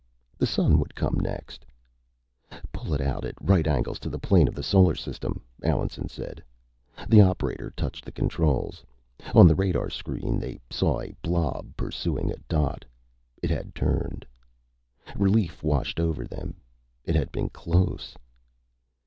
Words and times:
The 0.39 0.47
Sun 0.47 0.79
would 0.79 0.95
come 0.95 1.13
next. 1.19 1.63
"Pull 2.71 2.95
it 2.95 3.01
out 3.01 3.23
at 3.23 3.35
right 3.39 3.67
angles 3.67 3.99
to 3.99 4.09
the 4.09 4.17
plane 4.17 4.47
of 4.47 4.55
the 4.55 4.63
Solar 4.63 4.95
System," 4.95 5.43
Allenson 5.63 6.09
said. 6.09 6.43
The 7.07 7.21
operator 7.21 7.69
touched 7.77 8.03
the 8.05 8.11
controls. 8.11 8.83
On 9.35 9.47
the 9.47 9.53
radar 9.53 9.91
screen, 9.91 10.39
they 10.39 10.59
saw 10.71 11.01
a 11.01 11.13
blob 11.21 11.77
pursuing 11.77 12.31
a 12.31 12.37
dot. 12.49 12.83
It 13.43 13.51
had 13.51 13.75
turned. 13.75 14.25
Relief 15.15 15.61
washed 15.61 15.99
over 15.99 16.25
them. 16.25 16.55
It 17.03 17.13
had 17.13 17.31
been 17.31 17.49
close! 17.49 18.15